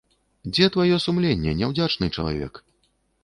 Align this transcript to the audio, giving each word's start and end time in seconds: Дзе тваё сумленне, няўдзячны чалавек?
Дзе 0.53 0.69
тваё 0.75 0.97
сумленне, 1.03 1.53
няўдзячны 1.59 2.09
чалавек? 2.17 2.53